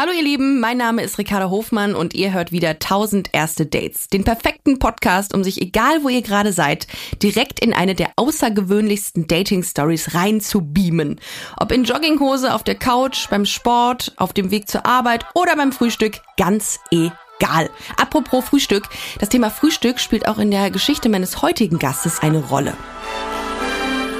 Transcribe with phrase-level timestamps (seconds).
[0.00, 4.06] Hallo ihr Lieben, mein Name ist Ricarda Hofmann und ihr hört wieder 1000 erste Dates.
[4.06, 6.86] Den perfekten Podcast, um sich egal wo ihr gerade seid,
[7.20, 11.20] direkt in eine der außergewöhnlichsten Dating Stories rein zu beamen.
[11.56, 15.72] Ob in Jogginghose, auf der Couch, beim Sport, auf dem Weg zur Arbeit oder beim
[15.72, 17.68] Frühstück, ganz egal.
[17.96, 18.84] Apropos Frühstück,
[19.18, 22.74] das Thema Frühstück spielt auch in der Geschichte meines heutigen Gastes eine Rolle.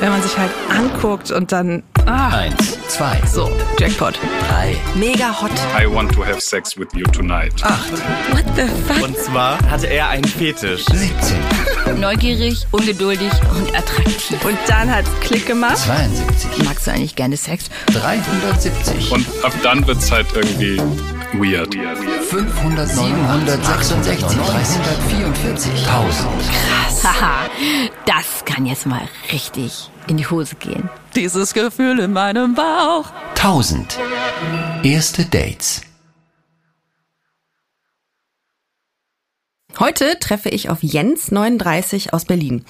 [0.00, 2.28] Wenn man sich halt anguckt und dann Ah.
[2.38, 4.14] Eins, zwei, So, Jackpot.
[4.48, 5.50] drei, Mega hot.
[5.78, 7.52] I want to have sex with you tonight.
[7.62, 7.90] acht,
[8.30, 9.02] What the fuck?
[9.02, 10.84] Und zwar hatte er einen Fetisch.
[10.86, 14.42] 17, Neugierig, ungeduldig und attraktiv.
[14.44, 15.76] und dann hat's Klick gemacht.
[15.76, 17.66] 72, Magst du eigentlich gerne Sex?
[17.92, 20.80] 370, Und ab dann wird's halt irgendwie
[21.34, 21.74] weird.
[21.74, 26.28] 500, 766, 344, 1000.
[27.04, 27.48] Haha,
[28.06, 30.88] das kann jetzt mal richtig in die Hose gehen.
[31.14, 33.06] Dieses Gefühl in meinem Bauch.
[33.34, 33.98] 1000.
[34.82, 35.82] Erste Dates.
[39.78, 42.64] Heute treffe ich auf Jens, 39 aus Berlin.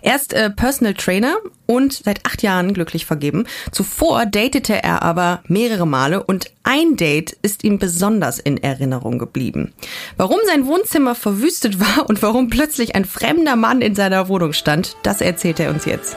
[0.00, 3.46] Er ist äh, Personal Trainer und seit acht Jahren glücklich vergeben.
[3.72, 9.72] Zuvor datete er aber mehrere Male und ein Date ist ihm besonders in Erinnerung geblieben.
[10.16, 14.96] Warum sein Wohnzimmer verwüstet war und warum plötzlich ein fremder Mann in seiner Wohnung stand,
[15.02, 16.16] das erzählt er uns jetzt.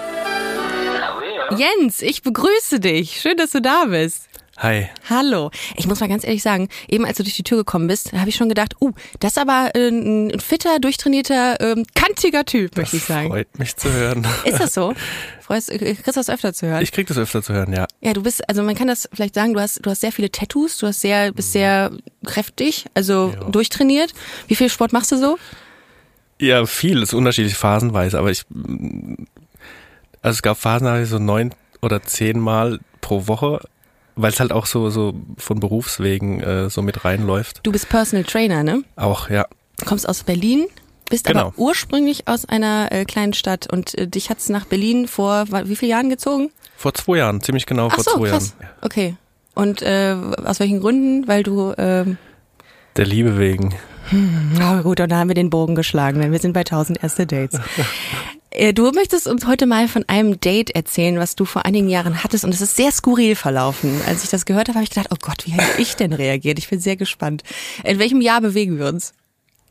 [1.58, 3.20] Jens, ich begrüße dich.
[3.20, 4.30] Schön, dass du da bist.
[4.58, 4.88] Hi.
[5.10, 5.52] Hallo.
[5.76, 8.30] Ich muss mal ganz ehrlich sagen, eben als du durch die Tür gekommen bist, habe
[8.30, 12.96] ich schon gedacht, uh, das ist aber äh, ein fitter, durchtrainierter, ähm, kantiger Typ, möchte
[12.96, 13.28] ich sagen.
[13.28, 14.26] Freut mich zu hören.
[14.46, 14.94] Ist das so?
[15.42, 16.82] Freust, äh, kriegst du das öfter zu hören?
[16.82, 17.86] Ich krieg das öfter zu hören, ja.
[18.00, 20.32] ja, du bist, also man kann das vielleicht sagen, du hast, du hast sehr viele
[20.32, 21.92] Tattoos, du hast sehr, bist sehr
[22.26, 23.50] kräftig, also Ja.
[23.50, 24.14] durchtrainiert.
[24.48, 25.38] Wie viel Sport machst du so?
[26.40, 28.44] Ja, viel, ist unterschiedlich phasenweise, aber ich,
[30.22, 33.60] also es gab Phasen, da habe ich so neun oder zehn Mal pro Woche,
[34.16, 37.60] weil es halt auch so, so von Berufswegen äh, so mit reinläuft.
[37.64, 38.84] Du bist Personal Trainer, ne?
[38.96, 39.46] Auch, ja.
[39.86, 40.66] Kommst aus Berlin,
[41.10, 41.48] bist Genau.
[41.48, 45.76] aber ursprünglich aus einer äh, kleinen Stadt und äh, dich hat's nach Berlin vor wie
[45.76, 46.50] vielen Jahren gezogen?
[46.78, 48.56] Vor zwei Jahren, ziemlich genau Ach vor so, zwei krass.
[48.60, 48.74] Jahren.
[48.82, 49.16] Okay.
[49.54, 51.28] Und äh, aus welchen Gründen?
[51.28, 52.18] Weil du, ähm,
[52.98, 53.74] Der Liebe wegen.
[54.12, 57.26] na gut, und da haben wir den Bogen geschlagen, denn wir sind bei 1000 erste
[57.26, 57.60] Dates.
[58.56, 62.24] Äh, Du möchtest uns heute mal von einem Date erzählen, was du vor einigen Jahren
[62.24, 64.00] hattest und es ist sehr skurril verlaufen.
[64.08, 66.58] Als ich das gehört habe, habe ich gedacht, oh Gott, wie hätte ich denn reagiert?
[66.60, 67.44] Ich bin sehr gespannt.
[67.84, 69.14] In welchem Jahr bewegen wir uns?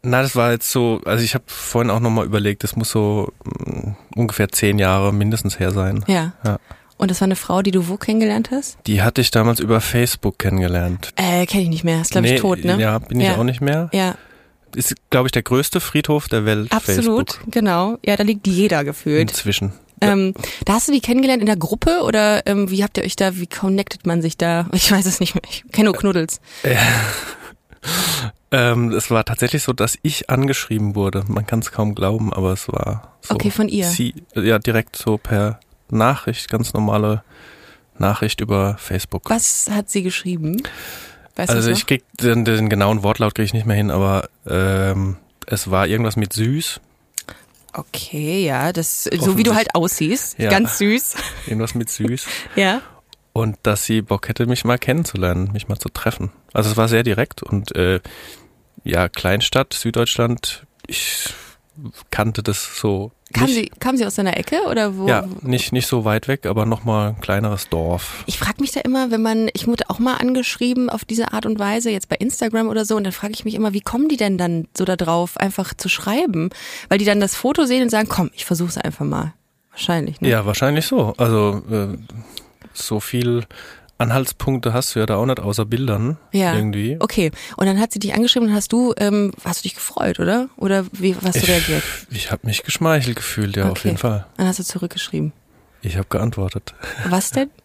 [0.03, 3.33] Na, das war jetzt so, also ich habe vorhin auch nochmal überlegt, das muss so
[3.45, 6.05] mh, ungefähr zehn Jahre mindestens her sein.
[6.07, 6.35] Ja.
[6.45, 6.59] Ja.
[6.99, 8.77] Und das war eine Frau, die du wo kennengelernt hast?
[8.87, 11.11] Die hatte ich damals über Facebook kennengelernt.
[11.17, 12.03] Äh, kenne ich nicht mehr.
[12.03, 12.79] Ist glaube ich tot, ne?
[12.79, 13.37] Ja, bin ich Ja.
[13.37, 13.89] auch nicht mehr.
[13.93, 14.15] Ja,
[14.75, 16.73] Ist, glaube ich, der größte Friedhof der Welt.
[16.73, 17.53] absolut, Facebook.
[17.53, 17.99] genau.
[18.05, 19.31] Ja, da liegt jeder gefühlt.
[19.31, 19.73] Inzwischen.
[20.01, 23.17] Ähm, da hast du die kennengelernt in der Gruppe oder ähm, wie habt ihr euch
[23.17, 24.67] da, wie connectet man sich da?
[24.73, 25.43] Ich weiß es nicht mehr.
[25.49, 26.41] Ich kenne nur Knuddels.
[28.51, 31.25] Ähm, es war tatsächlich so, dass ich angeschrieben wurde.
[31.27, 33.35] Man kann es kaum glauben, aber es war so.
[33.35, 33.89] Okay, von ihr?
[33.89, 35.59] Sie, ja, direkt so per
[35.91, 37.25] Nachricht, ganz normale
[37.99, 39.29] Nachricht über Facebook.
[39.29, 40.63] Was hat sie geschrieben?
[41.37, 45.17] Weißt also ich krieg den, den genauen Wortlaut kriege ich nicht mehr hin, aber ähm,
[45.47, 46.81] es war irgendwas mit süß,
[47.77, 50.49] Okay, ja, das so wie du halt aussiehst, Ja.
[50.49, 51.17] ganz süß.
[51.47, 52.27] irgendwas mit süß.
[52.57, 52.83] Ja.
[53.33, 56.31] und dass sie Bock hätte, mich mal kennenzulernen, mich mal zu treffen.
[56.53, 58.01] Also es war sehr direkt und äh,
[58.85, 61.35] ja, Kleinstadt, Süddeutschland, ich
[62.13, 63.55] kannte das so Kam nicht.
[63.55, 65.09] sie, kam sie aus deiner Ecke oder wo?
[65.09, 68.25] ja, nicht, nicht so weit weg, aber nochmal ein kleineres Dorf.
[68.27, 71.45] Ich frage mich da immer, wenn man, ich wurde auch mal angeschrieben auf diese Art
[71.45, 74.09] und Weise, jetzt bei Instagram oder so, und dann frage ich mich immer, wie kommen
[74.09, 76.51] die denn dann so da drauf, einfach zu schreiben?
[76.89, 79.35] Weil die dann das Foto sehen und sagen, komm, ich versuch's einfach mal.
[79.71, 80.29] Wahrscheinlich, ne?
[80.29, 81.15] Ja, wahrscheinlich so.
[81.17, 81.99] Also äh,
[82.73, 83.45] so viel
[83.99, 86.55] Anhaltspunkte hast du ja da auch nicht außer Bildern Ja.
[86.55, 86.97] irgendwie.
[87.01, 87.31] Okay.
[87.57, 90.49] Und dann hat sie dich angeschrieben und hast du, ähm, hast du dich gefreut, oder?
[90.57, 91.83] Oder wie hast du Ich, reagiert?
[92.11, 93.89] ich habe mich geschmeichelt gefühlt, ja, auf Okay.
[93.89, 94.27] jeden Fall.
[94.37, 95.33] Dann hast du zurückgeschrieben.
[95.83, 96.75] Ich habe geantwortet.
[97.09, 97.51] Was denn?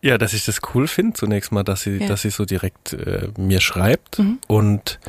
[0.00, 2.04] Ja, dass ich das cool finde zunächst mal, dass sie, Ja.
[2.04, 2.08] Mhm.
[2.08, 5.00] dass sie so direkt äh, mir schreibt und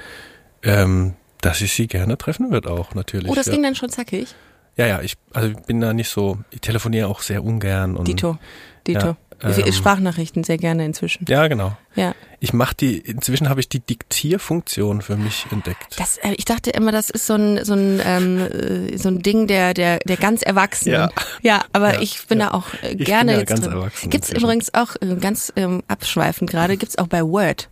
[0.63, 3.29] ähm, dass ich sie gerne treffen wird auch natürlich.
[3.29, 3.53] Oh, das ja.
[3.53, 4.33] ging dann schon zackig.
[4.77, 8.07] ja, ja, ich also ich bin da nicht so, ich telefoniere auch sehr ungern und
[8.07, 8.39] Dito.
[8.88, 9.00] Dito.
[9.09, 11.25] Ja, ähm, Sprachnachrichten sehr gerne inzwischen.
[11.27, 11.77] Ja, genau.
[11.95, 12.13] Ja.
[12.39, 15.97] Ich mache die inzwischen habe ich die Diktierfunktion für mich entdeckt.
[15.97, 19.21] Das, äh, ich dachte immer, das ist so ein, so ein, ähm, äh, so ein
[19.21, 20.94] Ding der, der, der ganz Erwachsenen.
[20.94, 21.09] Ja.
[21.41, 22.47] ja aber Ja, ich bin ja.
[22.50, 23.74] da auch äh, Ich gerne bin ja jetzt ganz drin.
[23.74, 24.45] erwachsen Gibt's inzwischen.
[24.45, 27.69] übrigens auch, äh, ganz ähm, abschweifend gerade, gibt's auch bei Word.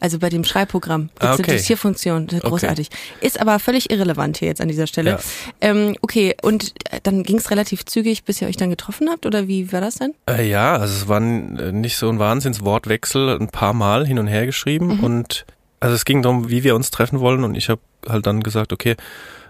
[0.00, 1.52] Also bei dem Schreibprogramm Ah, eine okay.
[1.56, 2.26] Diktierfunktion.
[2.26, 2.50] Das ist Okay.
[2.50, 2.88] großartig.
[3.20, 5.10] Ist aber völlig irrelevant hier jetzt an dieser Stelle.
[5.10, 5.18] Ja.
[5.60, 9.26] Ähm, okay, und äh, dann ging es relativ zügig, bis ihr euch dann getroffen habt?
[9.26, 10.14] Oder wie war das denn?
[10.28, 14.26] Äh, ja, also es war äh, nicht so ein Wahnsinnswortwechsel, ein paar Mal hin und
[14.26, 15.04] her geschrieben Mhm.
[15.04, 15.46] und
[15.80, 18.72] also es ging darum, wie wir uns treffen wollen und ich habe halt dann gesagt,
[18.72, 18.96] okay,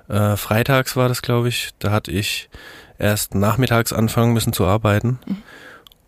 [0.08, 2.48] äh, freitags war das, glaube ich, da hatte ich
[2.98, 5.39] erst nachmittags anfangen müssen zu arbeiten Mhm.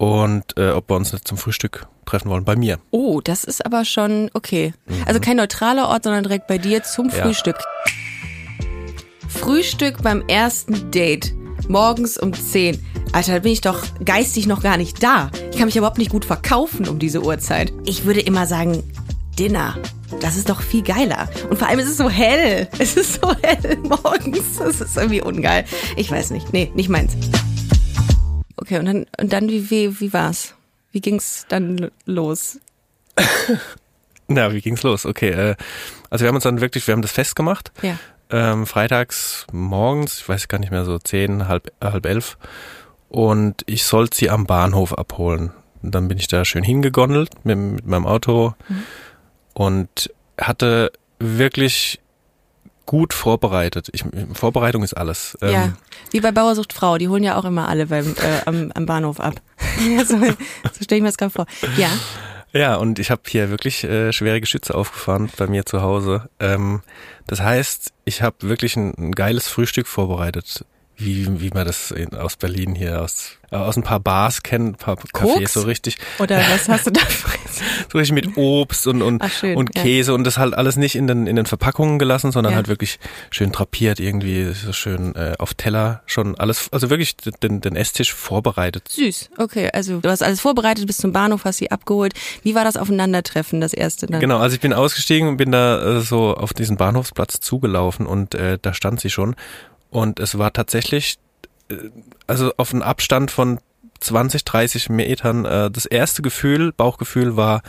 [0.03, 2.81] Und äh, ob wir uns nicht zum Frühstück treffen wollen bei mir.
[2.91, 4.75] Oh, das ist aber schon okay.
[5.07, 7.23] Also kein neutraler Ort, sondern direkt bei dir zum Ja.
[7.23, 7.57] Frühstück.
[9.29, 11.33] Frühstück beim ersten Date.
[11.69, 12.85] Morgens um 10.
[13.13, 15.31] Alter, da bin ich doch geistig noch gar nicht da.
[15.53, 17.73] Ich kann mich überhaupt nicht gut verkaufen um diese Uhrzeit.
[17.85, 18.83] Ich würde immer sagen,
[19.39, 19.77] Dinner.
[20.21, 21.29] Das ist doch viel geiler.
[21.49, 22.69] Und vor allem ist es so hell.
[22.81, 24.59] Es ist so hell morgens.
[24.59, 25.65] Das ist irgendwie ungeil.
[25.97, 26.53] Ich weiß nicht.
[26.53, 27.13] Nee, nicht meins.
[28.63, 30.55] Okay, und dann, und dann wie, wie, wie war's?
[30.93, 32.61] Wie ging's dann los?
[34.29, 35.05] Na, wie ging's los?
[35.05, 35.57] Okay, äh,
[36.11, 37.73] also wir haben uns dann wirklich, wir haben das festgemacht.
[37.83, 37.99] Ja.
[38.31, 42.39] ähm, freitags morgens, ich weiß gar nicht mehr, so zehn, halb, halb elf.
[43.09, 45.51] Und ich sollte sie am Bahnhof abholen.
[45.83, 48.55] Und dann bin ich da schön hingegondelt mit, mit meinem Auto
[49.55, 51.99] und hatte wirklich
[52.87, 53.89] gut vorbereitet.
[53.93, 55.37] Ich, Vorbereitung ist alles.
[55.41, 55.73] Ähm, Ja,
[56.11, 59.21] wie bei Bauersucht Frau, die holen ja auch immer alle beim, äh, am, am Bahnhof
[59.21, 59.35] ab.
[60.07, 61.47] So so stelle ich mir das gerade vor.
[61.77, 61.91] Ja,
[62.53, 66.29] Ja, und ich habe hier wirklich äh, schwere Geschütze aufgefahren bei mir zu Hause.
[66.39, 66.83] Ähm,
[67.27, 70.65] das heißt, ich habe wirklich ein, ein geiles Frühstück vorbereitet,
[70.97, 74.75] wie, wie man das in, aus Berlin hier aus, äh, aus ein paar Bars kennt,
[74.75, 75.53] ein paar Cafés, Koks?
[75.55, 77.01] so richtig, oder was hast du da
[77.91, 79.83] so richtig mit Obst und, und, Ach, schön, und ja.
[79.83, 82.57] Käse und das halt alles nicht in den, in den Verpackungen gelassen, sondern Ja.
[82.57, 82.99] halt wirklich
[83.31, 88.13] schön drapiert, irgendwie so schön äh, auf Teller, schon alles, also wirklich den, den Esstisch
[88.13, 88.89] vorbereitet.
[88.89, 89.71] Süß, okay.
[89.73, 92.15] Also du hast alles vorbereitet, bis zum Bahnhof, hast sie abgeholt.
[92.43, 94.21] Wie war das Aufeinandertreffen, das erste dann?
[94.21, 98.35] Genau, also ich bin ausgestiegen und bin da äh, so auf diesen Bahnhofsplatz zugelaufen und
[98.35, 99.35] äh, da stand sie schon.
[99.93, 101.19] Und es war tatsächlich,
[101.71, 101.77] äh,
[102.27, 103.61] also auf einen Abstand von
[104.01, 107.63] 20, 30 Metern, äh, das erste Gefühl, Bauchgefühl war,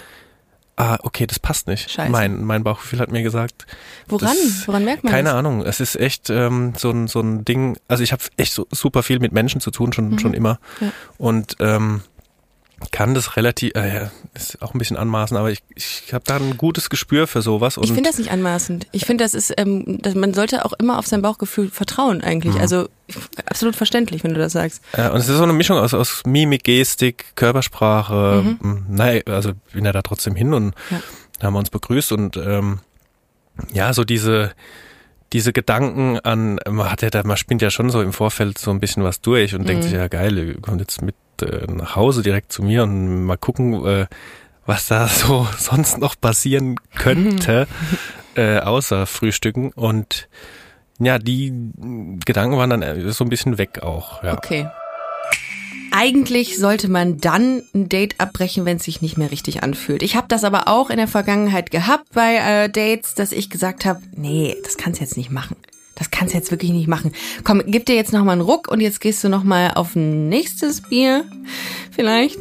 [0.78, 1.92] ah, okay, das passt nicht.
[1.92, 2.10] Scheiße.
[2.12, 3.68] Mein, mein Bauchgefühl hat mir gesagt,
[4.08, 4.36] Woran?
[4.44, 5.38] das- Woran merkt man keine das?
[5.38, 8.66] Ahnung, es ist echt ähm, so, ein, so ein Ding, also ich habe echt so
[8.72, 10.60] super viel mit Menschen zu tun, schon, schon immer.
[10.80, 10.86] Mhm.
[10.88, 10.92] Ja.
[11.20, 12.02] Und ähm,
[12.92, 16.36] kann das relativ, äh, ja, ist auch ein bisschen anmaßen, aber ich, ich habe da
[16.38, 17.78] ein gutes Gespür für sowas.
[17.78, 18.88] Und Ich finde das nicht anmaßend.
[18.92, 22.24] Ich finde, das ist, ähm, dass man sollte auch immer auf sein Bauchgefühl vertrauen Mhm.
[22.24, 22.60] eigentlich.
[22.60, 22.90] Also
[23.46, 24.82] absolut verständlich, wenn du das sagst.
[24.94, 28.44] äh, und es ist so eine Mischung aus, aus Mimik, Gestik, Körpersprache.
[28.62, 28.86] Mhm.
[28.90, 31.02] Naja, also bin ja da trotzdem hin und Ja.
[31.40, 32.80] da haben wir uns begrüßt und ähm,
[33.74, 34.52] ja, so diese
[35.32, 38.70] diese Gedanken an, man hat ja da, man spinnt ja schon so im Vorfeld so
[38.70, 42.24] ein bisschen was durch und denkt sich, ja geil, kommt jetzt mit äh, nach Hause
[42.24, 44.06] direkt zu mir und mal gucken, äh,
[44.66, 47.68] was da so sonst noch passieren könnte,
[48.36, 49.72] äh, außer Frühstücken.
[49.72, 50.28] Und
[51.00, 51.54] ja, die
[52.26, 54.24] Gedanken waren dann äh, so ein bisschen weg auch.
[54.24, 54.34] Ja.
[54.34, 54.68] Okay.
[55.96, 60.02] Eigentlich sollte man dann ein Date abbrechen, wenn es sich nicht mehr richtig anfühlt.
[60.02, 63.86] Ich habe das aber auch in der Vergangenheit gehabt bei äh, Dates, dass ich gesagt
[63.86, 65.56] habe, nee, das kannst du jetzt nicht machen.
[65.96, 67.12] Das kannst du jetzt wirklich nicht machen.
[67.44, 69.96] Komm, gib dir jetzt noch mal einen Ruck und jetzt gehst du noch mal auf
[69.96, 71.26] ein nächstes Bier
[71.92, 72.40] vielleicht.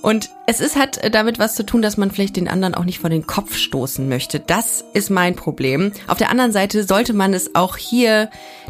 [0.00, 2.98] Und es ist hat damit was zu tun, dass man vielleicht den anderen auch nicht
[2.98, 4.38] vor den Kopf stoßen möchte.
[4.38, 5.92] Das ist mein Problem.
[6.06, 8.28] Auf der anderen Seite sollte man es auch hier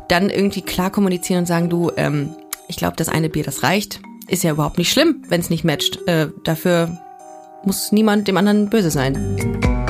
[0.08, 2.36] dann irgendwie klar kommunizieren und sagen, du, ähm,
[2.68, 4.00] ich glaube, das eine Bier, das reicht.
[4.28, 5.98] Ist ja überhaupt nicht schlimm, wenn es nicht matcht.
[6.06, 6.98] Äh, dafür
[7.64, 9.83] muss niemand dem anderen böse sein.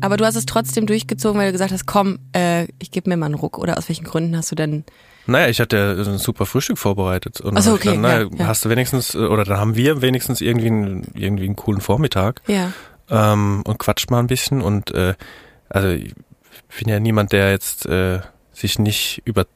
[0.00, 3.16] Aber du hast es trotzdem durchgezogen, weil du gesagt hast, komm, äh, ich gebe mir
[3.16, 3.58] mal einen Ruck.
[3.58, 4.84] Oder aus welchen Gründen hast du denn?
[5.26, 7.40] Naja, ich hatte ja ein super Frühstück vorbereitet.
[7.40, 10.02] Und so, dann okay, gedacht, naja, ja, hast du wenigstens, äh, oder dann haben wir
[10.02, 12.42] wenigstens irgendwie einen, irgendwie einen coolen Vormittag.
[12.46, 12.72] Ja.
[13.10, 15.14] ähm, und quatscht mal ein bisschen und äh,
[15.68, 16.14] also ich
[16.78, 18.20] bin ja niemand, der jetzt äh,
[18.52, 19.46] sich nicht über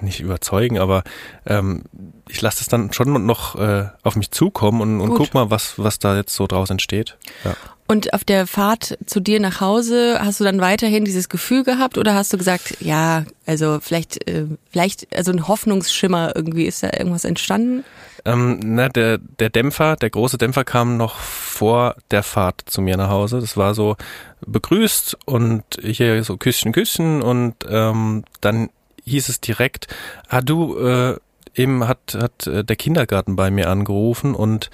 [0.00, 1.04] nicht überzeugen, aber
[1.46, 1.84] ähm,
[2.28, 5.18] ich lasse das dann schon noch äh, auf mich zukommen und, und Gut.
[5.18, 7.16] guck mal, was was da jetzt so draus entsteht.
[7.44, 7.54] Ja.
[7.90, 11.98] Und auf der Fahrt zu dir nach Hause hast du dann weiterhin dieses Gefühl gehabt
[11.98, 16.90] oder hast du gesagt, ja, also vielleicht, äh, vielleicht, also ein Hoffnungsschimmer irgendwie, ist da
[16.96, 17.82] irgendwas entstanden?
[18.24, 22.96] Ähm, na, der, der Dämpfer, der große Dämpfer kam noch vor der Fahrt zu mir
[22.96, 23.40] nach Hause.
[23.40, 23.96] Das war so
[24.46, 28.70] begrüßt und hier so Küsschen, Küsschen und ähm, dann
[29.04, 29.88] hieß es direkt,
[30.28, 31.16] ah du, äh,
[31.56, 34.70] eben hat, hat äh, der Kindergarten bei mir angerufen und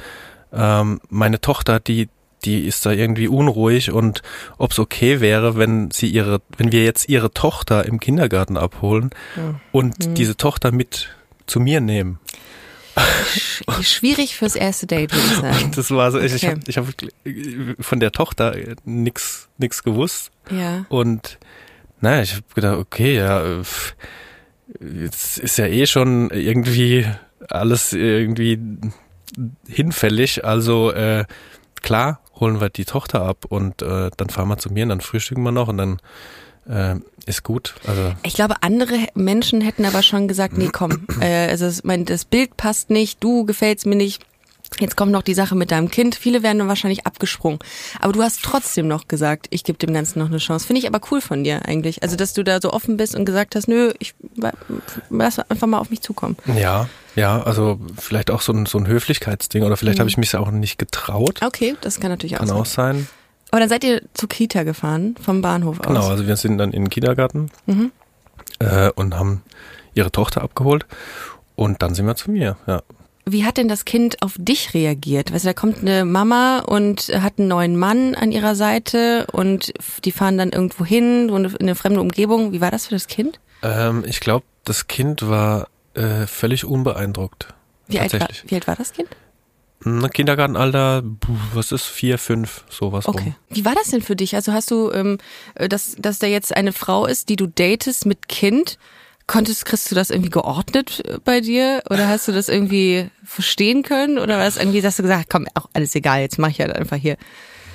[0.53, 2.11] ähm, meine Tochter, die
[2.47, 4.23] die ist da irgendwie unruhig und
[4.57, 9.11] ob es okay wäre, wenn sie ihre, wenn wir jetzt ihre Tochter im Kindergarten abholen
[9.73, 11.11] und diese Tochter mit
[11.47, 12.19] zu mir nehmen.
[13.27, 15.73] Sch schwierig fürs erste Date, würde ich sagen.
[15.77, 16.57] Das war so, ich, ich Okay.
[16.77, 16.93] habe
[17.25, 20.31] ich hab von der Tochter nix, nix gewusst.
[20.51, 20.87] Ja.
[20.89, 21.39] Und
[22.01, 23.63] naja, ich habe gedacht, okay, ja, äh,
[25.03, 27.07] jetzt ist ja eh schon irgendwie
[27.49, 28.59] alles irgendwie
[29.69, 30.45] hinfällig.
[30.45, 31.25] Also äh,
[31.83, 35.01] klar, holen wir die Tochter ab und äh, dann fahren wir zu mir und dann
[35.01, 35.99] frühstücken wir noch und dann
[36.69, 37.75] äh, ist gut.
[37.87, 42.25] Also Ich glaube, andere Menschen hätten aber schon gesagt, nee, komm, äh, also mein, das
[42.25, 44.25] Bild passt nicht, du gefällst mir nicht.
[44.81, 46.17] Jetzt kommt noch die Sache mit deinem Kind.
[46.17, 47.61] Viele wären dann wahrscheinlich abgesprungen.
[48.01, 50.67] Aber du hast trotzdem noch gesagt, ich gebe dem Ganzen noch eine Chance.
[50.67, 52.03] Finde ich aber cool von dir eigentlich.
[52.03, 54.15] Also, dass du da so offen bist und gesagt hast, nö, ich
[55.09, 56.37] lass einfach mal auf mich zukommen.
[56.57, 60.01] ja, ja, also vielleicht auch so ein, so ein Höflichkeitsding oder vielleicht Mhm.
[60.03, 61.41] habe ich mich auch nicht getraut.
[61.45, 62.57] Okay, das kann natürlich auch Kann sein.
[62.59, 63.09] auch sein.
[63.51, 66.11] Aber dann seid ihr zur Kita gefahren, vom Bahnhof Genau, aus.
[66.11, 67.51] also wir sind dann in den Kindergarten
[68.59, 69.43] äh, und haben
[69.95, 70.87] ihre Tochter abgeholt
[71.55, 72.57] und dann sind wir zu mir.
[72.67, 72.83] Ja.
[73.29, 75.33] Wie hat denn das Kind auf dich reagiert?
[75.33, 79.73] Weißt du, da kommt eine Mama und hat einen neuen Mann an ihrer Seite und
[80.05, 82.53] die fahren dann irgendwo hin, in eine fremde Umgebung.
[82.53, 83.41] Wie war das für das Kind?
[83.63, 85.67] Ähm, ich glaube, das Kind war
[85.97, 87.49] äh, völlig unbeeindruckt.
[87.89, 88.51] Wie alt, war, Tatsächlich.
[88.51, 89.09] wie alt war das Kind?
[90.13, 91.03] Kindergartenalter,
[91.55, 93.23] was ist, vier, fünf, sowas Okay.
[93.25, 93.35] rum.
[93.51, 94.35] Wie war das denn für dich?
[94.35, 95.19] Also hast du, ähm,
[95.55, 98.79] äh, dass, dass da jetzt eine Frau ist, die du datest mit Kind,
[99.29, 101.83] konntest, kriegst du das irgendwie geordnet äh, bei dir?
[101.91, 104.19] Oder hast du das irgendwie verstehen können?
[104.19, 106.75] Oder war das irgendwie, hast du gesagt, komm, auch alles egal, jetzt mach ich halt
[106.75, 107.17] einfach hier.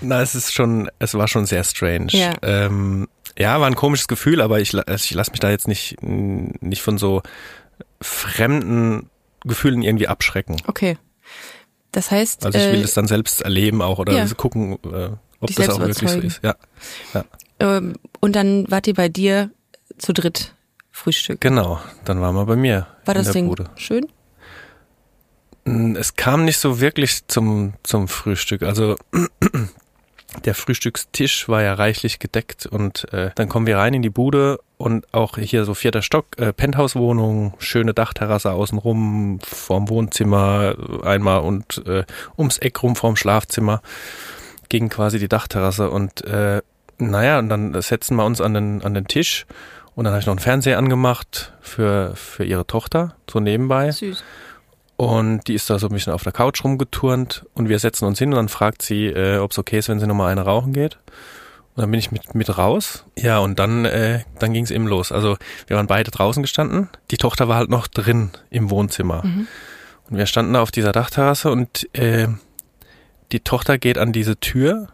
[0.01, 2.08] Na, es ist schon, es war schon sehr strange.
[2.12, 2.34] Ja.
[2.42, 6.01] Ähm, ja, war ein komisches Gefühl, aber ich, also ich lasse mich da jetzt nicht,
[6.01, 7.22] nicht von so
[8.01, 9.09] fremden
[9.43, 10.57] Gefühlen irgendwie abschrecken.
[10.67, 10.97] Okay.
[11.91, 14.25] Das heißt, Also ich will äh, das dann selbst erleben auch oder ja.
[14.35, 15.09] gucken, äh,
[15.39, 16.39] ob das auch wirklich so ist.
[16.43, 16.55] Ja,
[17.13, 17.25] ja,
[17.59, 19.50] ähm, und dann wart ihr bei dir
[19.97, 20.53] zu dritt
[20.91, 21.41] Frühstück.
[21.41, 21.79] genau.
[22.05, 23.69] Dann waren wir bei mir War in das der Ding Bude.
[23.75, 24.07] schön?
[25.65, 28.63] Mm, Es kam nicht so wirklich zum, zum Frühstück.
[28.63, 28.95] Also
[30.45, 34.59] der Frühstückstisch war ja reichlich gedeckt und äh, dann kommen wir rein in die Bude
[34.81, 41.83] und auch hier so vierter Stock, äh, Penthouse-Wohnung, schöne Dachterrasse außenrum, vorm Wohnzimmer einmal und
[41.85, 42.03] äh,
[42.38, 43.81] ums Eck rum vorm Schlafzimmer
[44.69, 46.61] ging quasi die Dachterrasse und äh,
[46.97, 49.45] naja, und dann setzen wir uns an den, an den Tisch
[49.95, 53.91] und dann habe ich noch einen Fernseher angemacht für, für ihre Tochter, so nebenbei.
[53.91, 54.23] Süß.
[54.97, 58.19] Und die ist da so ein bisschen auf der Couch rumgeturnt und wir setzen uns
[58.19, 60.73] hin und dann fragt sie, äh, ob es okay ist, wenn sie nochmal eine rauchen
[60.73, 61.00] geht.
[61.75, 63.06] Und dann bin ich mit, mit raus.
[63.18, 65.12] Ja, und dann, äh, dann ging es eben los.
[65.12, 65.38] Also
[65.68, 66.90] wir waren beide draußen gestanden.
[67.12, 69.24] Die Tochter war halt noch drin im Wohnzimmer.
[70.10, 72.28] Und wir standen da auf dieser Dachterrasse und äh,
[73.32, 74.90] die Tochter geht an diese Tür.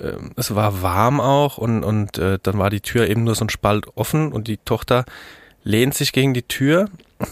[0.00, 3.44] Ähm, es war warm auch und, und äh, dann war die Tür eben nur so
[3.44, 5.04] ein Spalt offen und die Tochter
[5.62, 6.88] lehnt sich gegen die Tür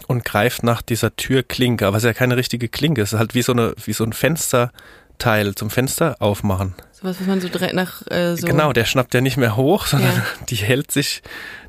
[0.06, 3.34] und greift nach dieser Türklinke, aber es ist ja keine richtige Klinke, es ist halt
[3.34, 4.12] wie so eine wie so ein
[5.22, 6.74] Fensterteil zum Fenster aufmachen.
[6.92, 8.46] Sowas, was man so direkt nach äh, so.
[8.46, 10.22] Genau, der schnappt ja nicht mehr hoch, sondern Ja.
[10.48, 11.22] die hält sich,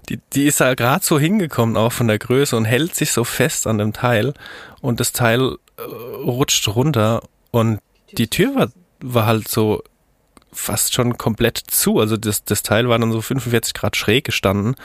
[0.09, 3.23] die, die ist ja gerade so hingekommen auch von der Größe und hält sich so
[3.23, 4.33] fest an dem Teil
[4.81, 7.79] und das Teil äh, rutscht runter und
[8.17, 8.67] die Tür war,
[9.01, 9.83] war halt so
[10.51, 11.99] fast schon komplett zu.
[11.99, 14.75] Also das, das Teil war dann so 45 Grad schräg gestanden,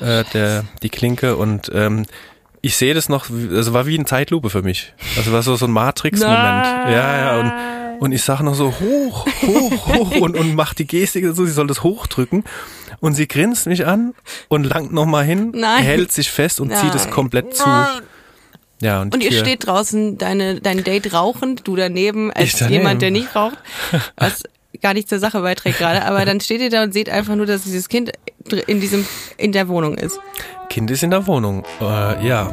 [0.00, 2.06] äh, der, die Klinke und ähm,
[2.66, 4.92] ich sehe das noch, also war wie eine Zeitlupe für mich.
[5.16, 6.36] Also war so so ein Matrix-Moment.
[6.36, 10.86] Ja, ja, und, und ich sage noch so hoch, hoch, hoch und, und mach die
[10.86, 12.42] Gestik so, sie soll das hochdrücken.
[12.98, 14.14] Und sie grinst mich an
[14.48, 15.84] und langt nochmal hin, Nein.
[15.84, 17.12] hält sich fest und zieht es Nein.
[17.12, 17.68] komplett zu.
[18.80, 22.72] Ja, und, Und ihr steht draußen, deine, dein Date rauchend, du daneben, als daneben.
[22.74, 23.58] jemand, der nicht raucht,
[24.16, 24.42] was
[24.80, 27.46] gar nicht zur Sache beiträgt gerade, aber dann steht ihr da und seht einfach nur,
[27.46, 28.12] dass dieses Kind
[28.66, 29.06] in diesem,
[29.36, 30.18] in der Wohnung ist.
[30.68, 31.64] Kind ist in der Wohnung.
[31.80, 32.50] Äh, ja.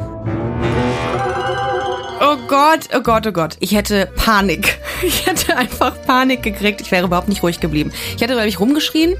[2.20, 3.56] Oh Gott, oh Gott, oh Gott.
[3.60, 4.78] Ich hätte Panik.
[5.02, 6.80] Ich hätte einfach Panik gekriegt.
[6.80, 7.92] Ich wäre überhaupt nicht ruhig geblieben.
[8.16, 9.16] Ich hätte, glaube ich, rumgeschrien.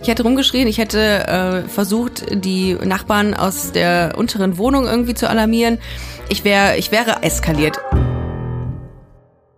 [0.00, 0.68] Ich hätte rumgeschrien.
[0.68, 5.78] Ich hätte äh, versucht, die Nachbarn aus der unteren Wohnung irgendwie zu alarmieren.
[6.28, 7.80] Ich wäre, ich wäre eskaliert.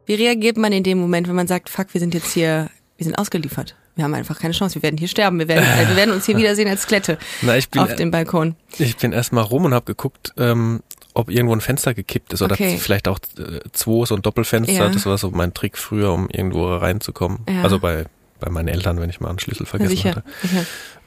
[0.06, 3.04] Wie reagiert man in dem Moment, wenn man sagt, fuck, wir sind jetzt hier, wir
[3.04, 3.74] sind ausgeliefert.
[3.94, 4.74] Wir haben einfach keine Chance.
[4.76, 5.38] Wir werden hier sterben.
[5.38, 8.10] Wir werden, äh, wir werden uns hier wiedersehen als Skelette Na, ich bin, auf dem
[8.10, 8.56] Balkon.
[8.78, 10.82] ich bin erstmal rum und habe geguckt, ähm,
[11.14, 12.76] ob irgendwo ein Fenster gekippt ist oder Okay.
[12.78, 14.72] vielleicht auch äh, zwei, so ein Doppelfenster.
[14.74, 14.88] Ja.
[14.88, 17.40] Das war so mein Trick früher, um irgendwo reinzukommen.
[17.48, 17.62] Ja.
[17.62, 18.04] Also bei,
[18.40, 20.24] bei meinen Eltern, wenn ich mal einen Schlüssel vergessen sicher, hatte.
[20.42, 20.64] sicher.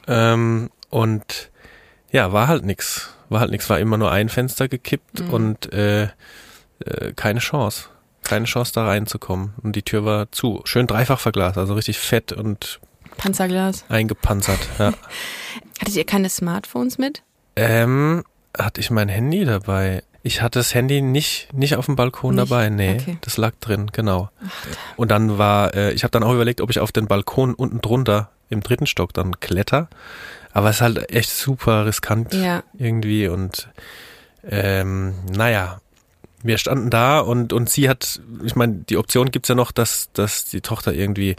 [0.08, 1.51] Ähm, und
[2.12, 3.10] ja, war halt nix.
[3.29, 3.69] War halt nix.
[3.69, 5.29] War immer nur ein Fenster gekippt Mhm.
[5.29, 6.08] und äh, äh,
[7.15, 7.86] keine Chance.
[8.24, 9.54] Keine Chance da reinzukommen.
[9.64, 10.62] Und die Tür war zu.
[10.66, 12.80] Schön dreifach verglast, also richtig fett und
[13.18, 13.86] Panzerglas.
[13.90, 14.60] eingepanzert.
[14.78, 14.94] Ja.
[15.82, 17.24] Hattet ihr keine Smartphones mit?
[17.56, 18.24] ähm,
[18.58, 20.04] hatte ich mein Handy dabei?
[20.24, 22.50] Ich hatte das Handy nicht, nicht auf dem Balkon Nicht?
[22.52, 23.18] dabei, nee, Okay.
[23.22, 24.30] das lag drin, genau.
[24.98, 27.80] Und dann war, äh, ich habe dann auch überlegt, ob ich auf den Balkon unten
[27.82, 29.88] drunter im dritten Stock dann kletter.
[30.52, 32.64] Aber es ist halt echt super riskant Ja.
[32.78, 33.70] irgendwie und
[34.44, 35.80] ähm, naja,
[36.43, 40.10] wir standen da und, und sie hat, ich meine, die Option gibt's ja noch, dass,
[40.13, 41.36] dass die Tochter irgendwie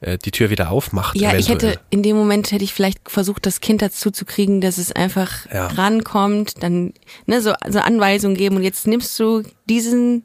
[0.00, 1.16] äh, die Tür wieder aufmacht.
[1.16, 1.72] Ja, ich eventuell.
[1.72, 4.92] hätte, in dem Moment hätte ich vielleicht versucht, das Kind dazu zu kriegen, dass es
[4.92, 5.68] einfach Ja.
[5.68, 6.94] rankommt, dann,
[7.26, 10.24] ne, so, so Anweisungen geben und jetzt nimmst du diesen,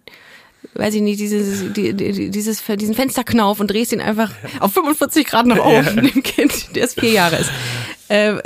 [0.73, 5.27] weiß ich nicht, dieses, die, die, dieses, diesen Fensterknauf und drehst ihn einfach auf 45
[5.27, 7.51] Grad nach oben, dem Kind, das vier Jahre ist.
[8.07, 8.37] Äh,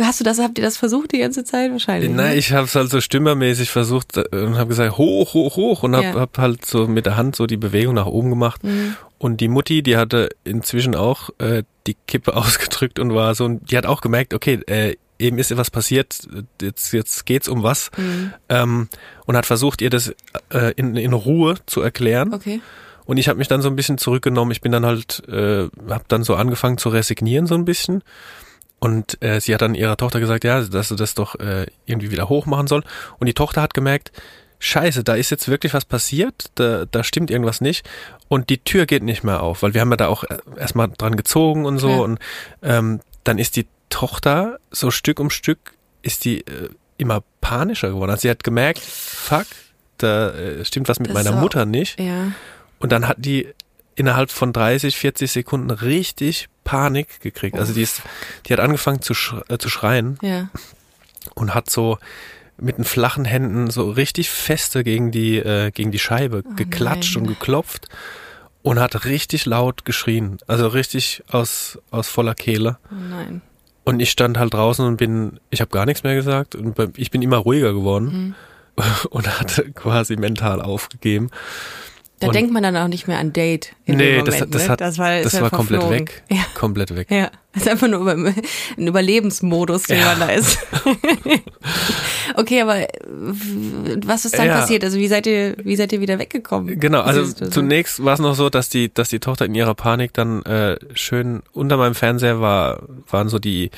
[0.00, 1.70] hast du das, habt ihr das versucht die ganze Zeit?
[1.72, 2.10] Wahrscheinlich.
[2.10, 2.36] Nein, ne?
[2.36, 5.94] ich habe es halt so stimmermäßig versucht äh, und habe gesagt, hoch, hoch, hoch und
[5.96, 6.14] habe Ja.
[6.14, 8.62] hab halt so mit der Hand so die Bewegung nach oben gemacht.
[8.64, 8.96] Mhm.
[9.18, 13.76] Und die Mutti, die hatte inzwischen auch äh, die Kippe ausgedrückt und war so, die
[13.76, 16.16] hat auch gemerkt, okay, äh, eben ist etwas passiert,
[16.60, 17.90] jetzt, jetzt geht's um was.
[17.96, 18.32] Mhm.
[18.48, 18.88] Ähm,
[19.26, 20.14] und hat versucht, ihr das
[20.52, 22.34] äh, in, in Ruhe zu erklären.
[22.34, 22.60] Okay.
[23.06, 24.50] Und ich habe mich dann so ein bisschen zurückgenommen.
[24.50, 28.02] Ich bin dann halt, äh, habe dann so angefangen zu resignieren so ein bisschen.
[28.84, 32.10] Und äh, sie hat dann ihrer Tochter gesagt, ja, dass sie das doch äh, irgendwie
[32.10, 32.84] wieder hoch machen soll.
[33.18, 34.12] Und die Tochter hat gemerkt,
[34.58, 37.88] scheiße, da ist jetzt wirklich was passiert, da, da stimmt irgendwas nicht.
[38.28, 40.90] Und die Tür geht nicht mehr auf, weil wir haben ja da auch äh, erstmal
[40.90, 41.88] dran gezogen und so.
[41.88, 41.96] Ja.
[42.00, 42.18] Und
[42.60, 45.72] ähm, dann ist die Tochter so Stück um Stück,
[46.02, 48.10] ist die äh, immer panischer geworden.
[48.10, 49.46] Also sie hat gemerkt, fuck,
[49.96, 51.98] da äh, stimmt was mit Das meiner Mutter nicht.
[51.98, 52.32] Ja.
[52.80, 53.48] Und dann hat die
[53.94, 57.58] innerhalb von 30, 40 Sekunden richtig Panik gekriegt.
[57.58, 58.02] Also die ist,
[58.46, 59.14] die hat angefangen zu,
[59.48, 60.48] äh, zu schreien Ja.
[61.34, 61.98] und hat so
[62.56, 67.22] mit den flachen Händen so richtig feste gegen die, äh, gegen die Scheibe geklatscht nein.
[67.24, 67.88] und geklopft
[68.62, 70.38] und hat richtig laut geschrien.
[70.46, 72.78] Also richtig aus, aus voller Kehle.
[72.90, 73.42] Oh nein.
[73.84, 77.10] Und ich stand halt draußen und bin, ich habe gar nichts mehr gesagt und ich
[77.10, 78.34] bin immer ruhiger geworden
[79.10, 81.30] und hatte quasi mental aufgegeben.
[82.20, 83.72] Da Und- denkt man dann auch nicht mehr an Date.
[83.86, 84.68] In nee, dem das, Moment, das ne?
[84.68, 86.06] hat, das war, das war komplett verflogen.
[86.08, 86.22] weg.
[86.30, 86.46] Ja.
[86.54, 87.10] Komplett weg.
[87.10, 90.06] Ja, das ist einfach nur über, ein Überlebensmodus, den Ja.
[90.16, 90.58] man da ist.
[92.36, 92.88] okay, aber äh,
[94.04, 94.54] was ist dann Ja.
[94.60, 94.84] passiert?
[94.84, 96.78] Also wie seid ihr, wie seid ihr wieder weggekommen?
[96.78, 100.12] Genau, also zunächst war es noch so, dass die, dass die Tochter in ihrer Panik
[100.14, 103.70] dann äh, schön unter meinem Fernseher war, waren so die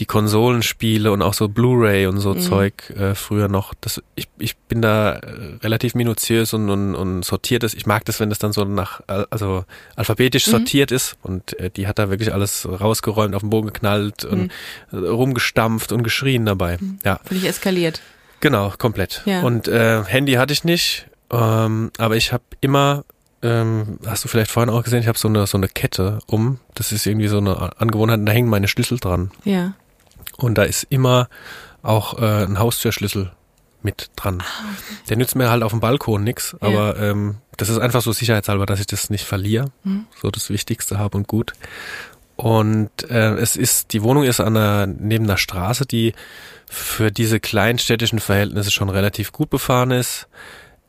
[0.00, 2.40] die Konsolenspiele und auch so Blu-ray und so Mhm.
[2.40, 3.74] Zeug äh, früher noch.
[3.80, 7.74] Das, ich, ich bin da äh, relativ minutiös und, und, und sortiert ist.
[7.74, 10.50] Ich mag das, wenn das dann so nach, also alphabetisch Mhm.
[10.50, 14.50] sortiert ist und äh, die hat da wirklich alles rausgeräumt, auf den Boden geknallt und
[14.90, 15.04] Mhm.
[15.04, 16.78] äh, rumgestampft und geschrien dabei.
[17.04, 17.20] Ja.
[17.24, 18.00] Völlig eskaliert.
[18.40, 19.22] Genau, komplett.
[19.26, 19.42] Ja.
[19.42, 23.04] Und äh, Handy hatte ich nicht, ähm, aber ich habe immer,
[23.42, 26.58] ähm, hast du vielleicht vorhin auch gesehen, ich habe so eine so eine Kette um.
[26.74, 29.30] Das ist irgendwie so eine Angewohnheit, da hängen meine Schlüssel dran.
[29.44, 29.74] Ja.
[30.36, 31.28] Und da ist immer
[31.82, 33.30] auch äh, ein Haustürschlüssel
[33.82, 34.42] mit dran.
[35.08, 36.68] Der nützt mir halt auf dem Balkon nix, Ah.
[36.68, 36.78] Ja.
[36.90, 39.70] aber ähm, das ist einfach so sicherheitshalber, dass ich das nicht verliere.
[39.84, 40.06] Mhm.
[40.20, 41.52] So das Wichtigste habe und gut.
[42.36, 46.14] Und äh, es ist, die Wohnung ist an einer, neben einer Straße, die
[46.68, 50.26] für diese kleinstädtischen Verhältnisse schon relativ gut befahren ist.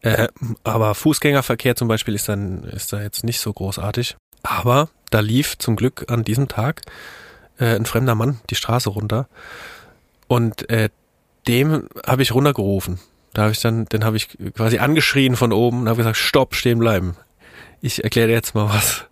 [0.01, 0.29] Äh,
[0.63, 4.15] aber Fußgängerverkehr zum Beispiel ist dann, ist da jetzt nicht so großartig.
[4.41, 6.81] Aber da lief zum Glück an diesem Tag
[7.59, 9.27] äh, ein fremder Mann die Straße runter.
[10.27, 10.89] Und äh,
[11.47, 12.99] dem habe ich runtergerufen.
[13.33, 16.55] Da habe ich dann, den habe ich quasi angeschrien von oben und habe gesagt, stopp,
[16.55, 17.15] stehen bleiben.
[17.81, 19.05] Ich erkläre jetzt mal was.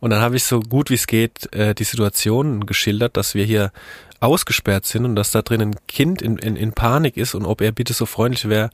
[0.00, 3.44] Und dann habe ich so gut wie es geht äh, die Situation geschildert, dass wir
[3.44, 3.72] hier
[4.20, 7.60] ausgesperrt sind und dass da drin ein Kind in, in, in Panik ist und ob
[7.60, 8.70] er bitte so freundlich wäre,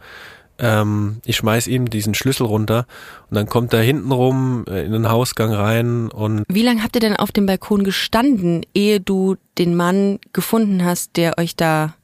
[0.62, 2.86] ähm, ich schmeiß ihm diesen Schlüssel runter
[3.28, 6.94] und dann kommt er hinten rum äh, in den Hausgang rein und Wie lange habt
[6.94, 11.94] ihr denn auf dem Balkon gestanden, ehe du den Mann gefunden hast, der euch da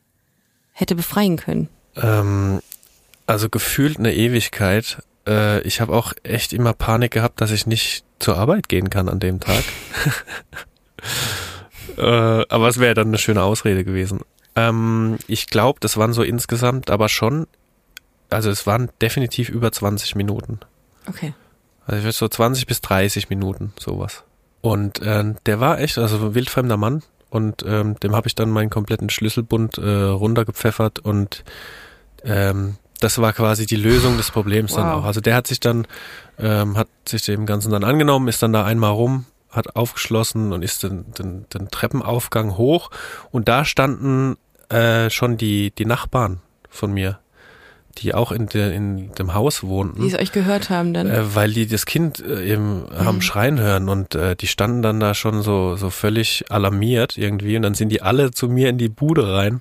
[0.73, 1.68] hätte befreien können?
[1.97, 2.59] Ähm,
[3.27, 4.99] also gefühlt eine Ewigkeit.
[5.27, 9.09] Äh, ich habe auch echt immer Panik gehabt, dass ich nicht zur Arbeit gehen kann
[9.09, 9.62] an dem Tag.
[11.97, 14.18] äh, aber es wäre dann eine schöne Ausrede gewesen.
[14.57, 17.47] Ähm, ich glaube, das waren so insgesamt aber schon,
[18.30, 20.60] also es waren definitiv über 20 Minuten.
[21.08, 21.34] Okay.
[21.86, 24.24] Also ich würde so 20 bis 30 Minuten, sowas.
[24.60, 27.02] Und äh, der war echt, also ein wildfremder Mann.
[27.30, 31.44] Und ähm, dem habe ich dann meinen kompletten Schlüsselbund äh, runtergepfeffert und
[32.24, 34.94] ähm, das war quasi die Lösung des Problems dann Wow.
[34.94, 35.04] auch.
[35.04, 35.86] Also der hat sich dann,
[36.38, 40.62] ähm, hat sich dem Ganzen dann angenommen, ist dann da einmal rum, hat aufgeschlossen und
[40.62, 42.90] ist den, den, den Treppenaufgang hoch
[43.30, 44.36] und da standen
[44.70, 47.18] äh, schon die, die Nachbarn von mir,
[47.96, 50.03] die auch in, der, in dem Haus wohnten.
[50.03, 51.09] Die es euch gehört haben dann.
[51.09, 55.01] Äh, weil die das Kind äh, eben haben schreien hören und äh, die standen dann
[55.01, 58.79] da schon so, so völlig alarmiert irgendwie und dann sind die alle zu mir in
[58.79, 59.61] die Bude rein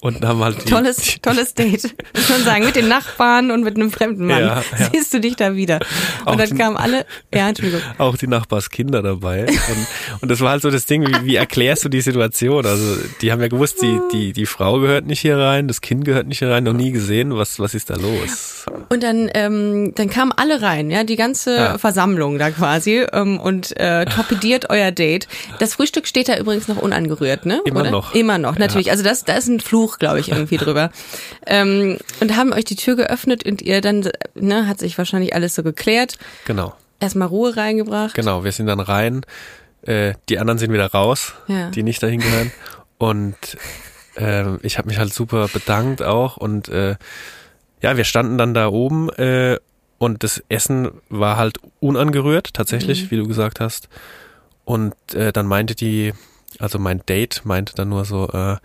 [0.00, 1.82] und haben halt die, Tolles, tolles Date.
[2.14, 4.40] Muss man sagen, mit den Nachbarn und mit einem fremden Mann.
[4.40, 4.90] Ja, ja.
[4.92, 5.80] Siehst du dich da wieder.
[6.24, 7.80] Auch Und dann die- kamen alle, ja, Entschuldigung.
[7.98, 9.46] auch die Nachbarskinder dabei.
[9.46, 9.86] Und,
[10.22, 12.64] und das war halt so das Ding, wie, wie erklärst du die Situation?
[12.64, 16.04] Also die haben ja gewusst, die, die, die Frau gehört nicht hier rein, das Kind
[16.04, 18.66] gehört nicht hier rein, noch nie gesehen, was, was ist da los?
[18.90, 21.78] Und dann, ähm, dann kamen alle rein, ja, die ganze Ja.
[21.78, 25.28] Versammlung da quasi ähm, und äh, torpediert euer Date.
[25.58, 27.60] Das Frühstück steht da übrigens noch unangerührt, ne?
[27.66, 27.90] Immer Oder?
[27.90, 28.14] noch.
[28.14, 28.90] Immer noch, natürlich.
[28.90, 30.90] Also das, da ist ein Fluch, glaube ich, irgendwie drüber.
[31.50, 35.54] Ähm, und haben euch die Tür geöffnet und ihr dann, ne, hat sich wahrscheinlich alles
[35.54, 36.18] so geklärt.
[36.44, 38.14] Genau, Erstmal Ruhe reingebracht.
[38.14, 38.44] genau.
[38.44, 39.22] Wir sind dann rein,
[39.82, 41.70] äh, die anderen sind wieder raus, Ja.
[41.70, 42.52] die nicht dahin gehören.
[42.98, 43.36] Und
[44.16, 46.96] äh, ich habe mich halt super bedankt auch und äh,
[47.80, 49.58] ja, wir standen dann da oben äh,
[49.98, 53.88] und das Essen war halt unangerührt, tatsächlich, wie du gesagt hast.
[54.64, 56.12] Und äh, dann meinte die,
[56.58, 58.56] also mein Date meinte dann nur so, äh,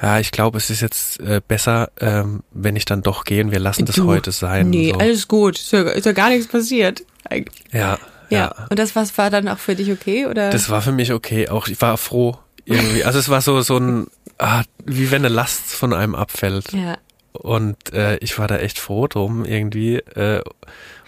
[0.00, 3.50] ja, ich glaube, es ist jetzt äh, besser, ähm, wenn ich dann doch gehe und
[3.50, 4.70] wir lassen das Du, heute sein.
[4.70, 4.98] Nee, so.
[4.98, 5.58] alles gut.
[5.58, 7.02] Ist ja, ist ja gar nichts passiert.
[7.28, 7.64] eigentlich.
[7.72, 7.98] ja,
[8.30, 8.38] Ja.
[8.38, 8.66] ja.
[8.70, 10.50] Und das was war dann auch für dich okay oder?
[10.50, 11.48] Das war für mich okay.
[11.48, 13.02] Auch ich war froh irgendwie.
[13.02, 14.06] Also es war so so ein,
[14.38, 16.72] ah, wie wenn eine Last von einem abfällt.
[16.72, 16.98] ja.
[17.32, 19.96] Und äh, ich war da echt froh drum irgendwie.
[19.96, 20.42] Äh,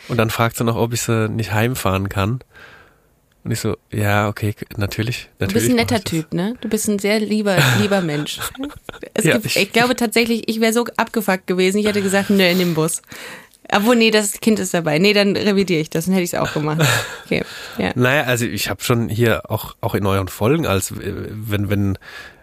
[0.09, 2.41] und dann fragt sie noch, ob ich sie nicht heimfahren kann.
[3.43, 5.31] Und ich so, ja, okay, natürlich.
[5.39, 6.05] Du natürlich bist ein netter.
[6.05, 6.55] Typ, ne?
[6.61, 8.39] Du bist ein sehr lieber, lieber Mensch.
[9.23, 11.79] Ja, gibt, ich- ich, glaube tatsächlich, ich wäre so abgefuckt gewesen.
[11.79, 13.03] Ich hätte gesagt, nö, in dem Bus.
[13.73, 14.99] Obwohl, nee, das Kind ist dabei.
[14.99, 16.05] Nee, dann revidiere ich das.
[16.07, 16.81] Dann hätte ich es auch gemacht.
[17.25, 17.43] Okay,
[17.79, 17.93] ja.
[17.95, 20.97] Naja, also ich habe schon hier auch, auch in euren Folgen, als äh,
[21.31, 21.99] wenn, wenn,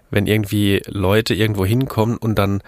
[0.09, 2.61] wenn irgendwie Leute irgendwo hinkommen und dann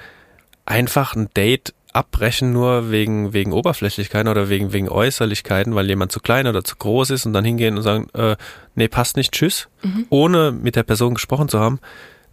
[0.70, 6.20] einfach ein Date abbrechen nur wegen, wegen Oberflächlichkeiten oder wegen, wegen Äußerlichkeiten, weil jemand zu
[6.20, 8.36] klein oder zu groß ist und dann hingehen und sagen, äh,
[8.76, 9.68] nee, passt nicht, tschüss,
[10.10, 11.80] ohne mit der Person gesprochen zu haben.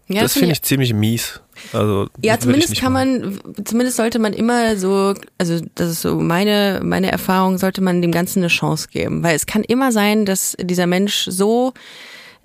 [0.09, 1.41] Ja, das finde ich ziemlich mies.
[1.73, 3.41] Also, Ja, ich zumindest kann machen.
[3.57, 8.03] man, zumindest sollte man immer so, also das ist so meine, meine Erfahrung, sollte man
[8.03, 9.25] dem Ganzen eine Chance geben.
[9.25, 11.73] Weil es kann immer sein, dass dieser Mensch so,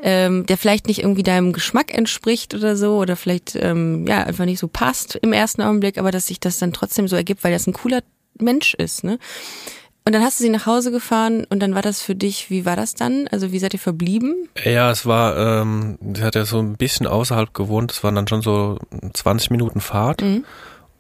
[0.02, 4.46] ähm, der vielleicht nicht irgendwie deinem Geschmack entspricht oder so, oder vielleicht ähm, ja einfach
[4.46, 7.52] nicht so passt im ersten Augenblick, aber dass sich das dann trotzdem so ergibt, weil
[7.52, 8.02] das ein cooler
[8.40, 9.20] Mensch ist, ne?
[10.04, 12.66] Und dann hast du sie nach Hause gefahren und dann war das für dich, wie
[12.66, 13.28] war das dann?
[13.28, 14.50] Also wie seid ihr verblieben?
[14.64, 18.28] Ja, es war, ähm, sie hat ja so ein bisschen außerhalb gewohnt, es waren dann
[18.28, 18.80] schon so
[19.14, 20.24] 20 Minuten Fahrt.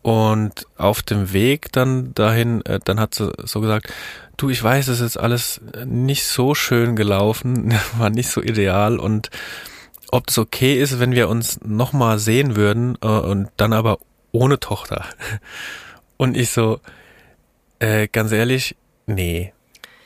[0.03, 3.91] Und auf dem Weg dann dahin, äh, dann hat sie so gesagt,
[4.41, 9.29] du, ich weiß, es ist alles nicht so schön gelaufen, war nicht so ideal und
[10.11, 13.99] ob es okay ist, wenn wir uns nochmal sehen würden äh, und dann aber
[14.31, 15.05] ohne Tochter.
[16.17, 16.79] Und ich so,
[17.79, 18.75] äh, ganz ehrlich,
[19.07, 19.53] nee.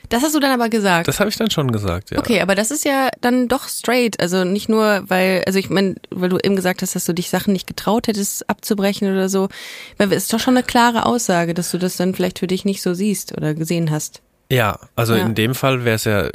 [0.07, 1.09] Das hast du dann aber gesagt.
[1.09, 2.19] Das habe ich dann schon gesagt, ja.
[2.19, 4.19] Okay, aber das ist ja dann doch straight.
[4.21, 7.29] Also nicht nur, weil, also ich meine, weil du eben gesagt hast, dass du dich
[7.29, 9.49] Sachen nicht getraut hättest abzubrechen oder so.
[9.97, 12.63] Weil es ist doch schon eine klare Aussage, dass du das dann vielleicht für dich
[12.63, 14.21] nicht so siehst oder gesehen hast.
[14.51, 15.25] Ja, also Ja.
[15.25, 16.29] in dem Fall wäre es ja,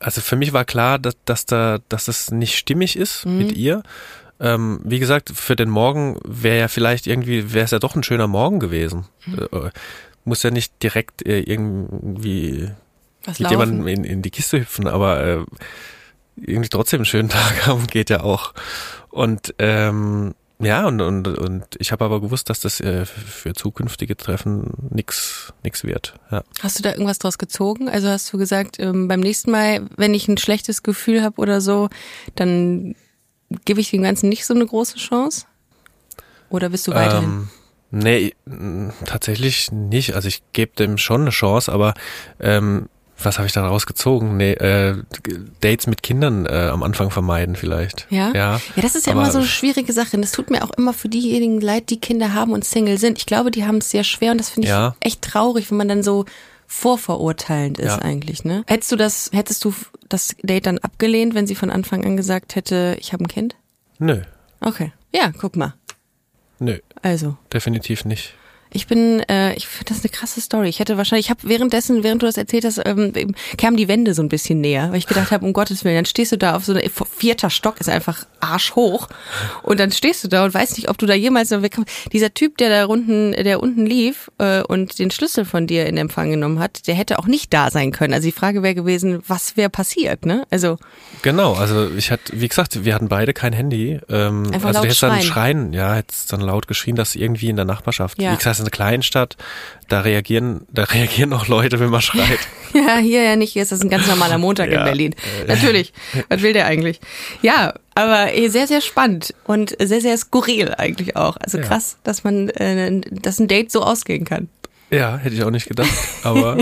[0.00, 3.38] also für mich war klar, dass, dass da, dass es nicht stimmig ist Mhm.
[3.38, 3.82] mit ihr.
[4.38, 8.02] Ähm, wie gesagt, für den Morgen wäre ja vielleicht irgendwie, wäre es ja doch ein
[8.02, 9.06] schöner Morgen gewesen.
[9.26, 9.38] Mhm.
[9.52, 9.70] Äh,
[10.24, 12.70] muss ja nicht direkt äh, irgendwie
[13.24, 15.44] Was mit jemandem in, in die Kiste hüpfen, aber äh,
[16.36, 18.52] irgendwie trotzdem einen schönen Tag haben geht ja auch.
[19.08, 24.16] Und ähm, ja, und, und, und ich habe aber gewusst, dass das äh, für zukünftige
[24.16, 26.14] Treffen nix nix wird.
[26.30, 26.44] Ja.
[26.60, 27.88] Hast du da irgendwas draus gezogen?
[27.88, 31.60] Also hast du gesagt, ähm, beim nächsten Mal, wenn ich ein schlechtes Gefühl habe oder
[31.60, 31.90] so,
[32.36, 32.94] dann
[33.64, 35.46] gebe ich dem Ganzen nicht so eine große Chance?
[36.48, 37.24] Oder bist du weiterhin?
[37.24, 37.48] Ähm,
[37.90, 38.34] nee,
[39.04, 40.14] tatsächlich nicht.
[40.14, 41.94] Also ich gebe dem schon eine Chance, aber
[42.40, 42.88] ähm,
[43.22, 44.36] was habe ich da rausgezogen?
[44.36, 44.96] Nee, äh,
[45.60, 48.06] Dates mit Kindern äh, am Anfang vermeiden vielleicht.
[48.10, 48.32] Ja?
[48.34, 50.16] Ja, Ja, das ist ja immer so eine schwierige Sache.
[50.16, 53.18] Und das tut mir auch immer für diejenigen leid, die Kinder haben und Single sind.
[53.18, 54.94] Ich glaube, die haben es sehr schwer und das finde ich Ja.
[55.00, 56.24] echt traurig, wenn man dann so
[56.66, 57.98] vorverurteilend ist Ja.
[57.98, 58.62] eigentlich, ne?
[58.66, 59.74] Hättest du das, hättest du
[60.08, 63.56] das Date dann abgelehnt, wenn sie von Anfang an gesagt hätte, ich habe ein Kind?
[63.98, 64.20] Nö,
[64.60, 64.92] Okay.
[65.14, 65.74] Ja, guck mal.
[66.58, 68.34] nö, Also, definitiv nicht.
[68.76, 70.68] Ich bin, äh, ich finde das eine krasse Story.
[70.68, 74.14] Ich hätte wahrscheinlich, ich habe währenddessen, während du das erzählt hast, ähm, kam die Wände
[74.14, 76.54] so ein bisschen näher, weil ich gedacht habe, um Gottes Willen, dann stehst du da
[76.54, 79.08] auf so eine vierter Stock ist einfach arschhoch
[79.62, 81.90] und dann stehst du da und weißt nicht, ob du da jemals noch wegkommst.
[82.12, 85.96] Dieser Typ, der da unten, der unten lief äh, und den Schlüssel von dir in
[85.96, 88.12] Empfang genommen hat, der hätte auch nicht da sein können.
[88.12, 90.46] Also die Frage wäre gewesen, was wäre passiert, ne?
[90.50, 90.78] Also
[91.22, 93.98] Genau, also ich hatte, wie gesagt, wir hatten beide kein Handy.
[94.08, 95.72] Ähm, Einfach also laut du hättest dann schreien.
[95.72, 98.20] ja, hättest dann laut geschrien, dass irgendwie in der Nachbarschaft.
[98.20, 98.32] Ja.
[98.32, 99.36] Wie gesagt, eine Kleinstadt,
[99.88, 102.38] da reagieren, da reagieren auch Leute, wenn man schreit.
[102.74, 103.54] Ja, hier ja nicht.
[103.54, 105.14] Hier ist das ein ganz normaler Montag Ja, in Berlin.
[105.46, 105.94] Natürlich.
[106.28, 107.00] Was will der eigentlich?
[107.40, 111.38] Ja, aber eh, sehr, sehr spannend und sehr, sehr skurril eigentlich auch.
[111.40, 114.50] Also krass, dass man, äh, dass ein Date so ausgehen kann.
[114.90, 115.88] Ja, hätte ich auch nicht gedacht.
[116.22, 116.58] Aber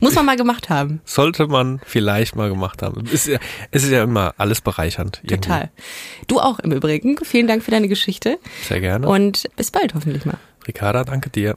[0.00, 1.00] Muss man mal gemacht haben.
[1.04, 3.04] sollte man vielleicht mal gemacht haben.
[3.06, 3.38] Es ist ja,
[3.70, 5.20] es ist ja immer alles bereichernd.
[5.22, 5.36] irgendwie.
[5.48, 5.70] Total.
[6.26, 7.16] Du auch im Übrigen.
[7.22, 8.38] Vielen Dank für deine Geschichte.
[8.68, 9.06] Sehr gerne.
[9.06, 10.38] Und bis bald hoffentlich mal.
[10.68, 11.56] Ricarda, danke dir.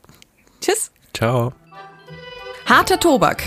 [0.62, 0.92] Tschüss.
[1.14, 1.54] Ciao.
[2.66, 3.44] Harter Tobak.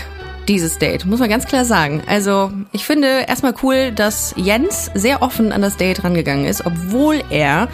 [0.47, 2.03] Dieses Date, muss man ganz klar sagen.
[2.05, 7.23] Also, ich finde erstmal cool, dass Jens sehr offen an das Date rangegangen ist, obwohl
[7.31, 7.67] er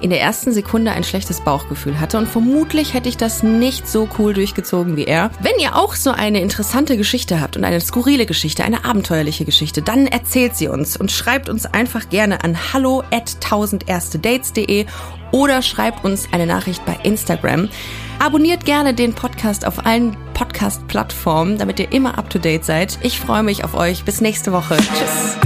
[0.00, 2.18] in der ersten Sekunde ein schlechtes Bauchgefühl hatte.
[2.18, 5.30] Und vermutlich hätte ich das nicht so cool durchgezogen wie er.
[5.40, 9.80] Wenn ihr auch so eine interessante Geschichte habt und eine skurrile Geschichte, eine abenteuerliche Geschichte,
[9.80, 14.86] dann erzählt sie uns und schreibt uns einfach gerne an hallo at 1000erstedates.de
[15.32, 17.68] oder schreibt uns eine Nachricht bei Instagram.
[18.18, 22.98] Abonniert gerne den Podcast auf allen Podcast-Plattformen, damit ihr immer up to date seid.
[23.02, 24.04] Ich freue mich auf euch.
[24.04, 24.76] Bis nächste Woche.
[24.76, 25.36] Tschüss.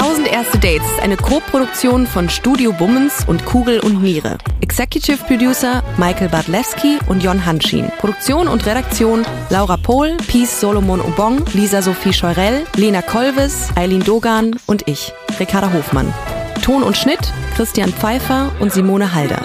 [0.00, 4.38] 1000 erste Dates ist eine Co-Produktion von Studio Bummens und Kugel und Niere.
[4.62, 7.90] Executive Producer Michael Bartlewski und Jon Hanschin.
[7.98, 14.56] Produktion und Redaktion Laura Pohl, Peace Solomon Obong, Lisa Sophie Scheurell, Lena Kolves, Eileen Dogan
[14.66, 16.14] und ich, Ricarda Hofmann.
[16.62, 19.42] Ton und Schnitt Christian Pfeiffer und Simone Halder.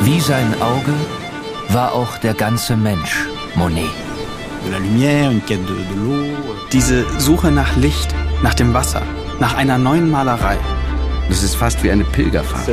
[0.00, 0.94] Wie sein Auge
[1.70, 3.90] war auch der ganze Mensch Monet.
[6.72, 9.02] Diese Suche nach Licht, nach dem Wasser,
[9.40, 10.58] nach einer neuen Malerei.
[11.28, 12.66] Das ist fast wie eine Pilgerfahrt.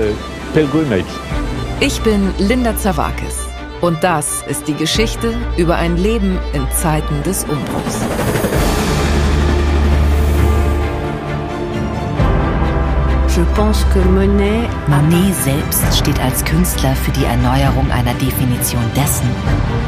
[1.80, 3.43] Ich bin Linda Zawakis.
[3.84, 8.00] Und das ist die Geschichte über ein Leben in Zeiten des Umbruchs.
[13.36, 19.28] Je pense que Monet Monet selbst steht als Künstler für die Erneuerung einer Definition dessen,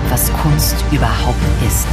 [0.09, 1.87] was Kunst überhaupt ist.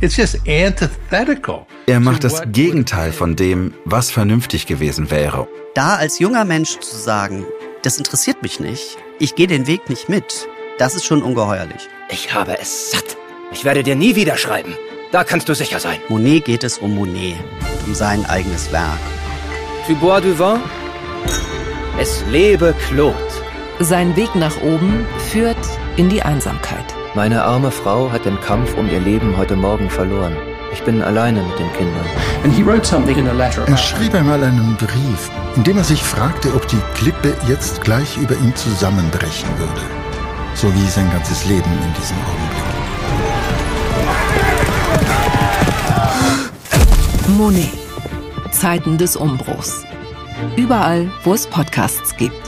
[0.00, 1.64] It's just antithetical.
[1.86, 5.46] Er macht das Gegenteil von dem, was vernünftig gewesen wäre.
[5.76, 7.44] Da als junger Mensch zu sagen,
[7.86, 11.88] das interessiert mich nicht, ich gehe den Weg nicht mit, das ist schon ungeheuerlich.
[12.10, 13.16] Ich habe es satt.
[13.52, 14.74] Ich werde dir nie wieder schreiben.
[15.12, 16.00] Da kannst du sicher sein.
[16.08, 17.36] Monet geht es um Monet,
[17.86, 18.98] um sein eigenes Werk.
[19.86, 20.58] Tu bois du vin?
[21.96, 23.14] Es lebe Claude.
[23.78, 25.56] Sein Weg nach oben führt
[25.96, 26.92] in die Einsamkeit.
[27.14, 30.36] Meine arme Frau hat den Kampf um ihr Leben heute Morgen verloren.
[30.76, 32.04] Ich bin alleine mit den Kindern.
[33.66, 38.16] Er schrieb einmal einen Brief, in dem er sich fragte, ob die Klippe jetzt gleich
[38.18, 39.80] über ihm zusammenbrechen würde.
[40.54, 42.66] So wie sein ganzes Leben in diesem Augenblick.
[47.38, 47.72] Monet.
[48.52, 49.82] Zeiten des Umbruchs.
[50.56, 52.45] Überall, wo es Podcasts gibt.